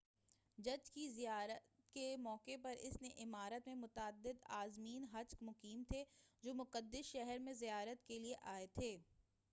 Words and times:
حج 0.57 0.89
کی 0.91 1.07
زیارت 1.09 1.67
کے 1.95 2.15
موقع 2.19 2.55
پر 2.61 2.75
اس 2.79 2.97
عمارت 3.17 3.67
میں 3.67 3.75
متعدد 3.75 4.41
عازمین 4.51 5.05
حج 5.13 5.35
مقیم 5.41 5.83
تھے 5.89 6.03
جو 6.43 6.53
مقدس 6.55 7.05
شہر 7.05 7.39
میں 7.39 7.53
زیارت 7.53 8.07
کیلئے 8.07 8.33
آئے 8.47 8.67
تھے 8.73 8.97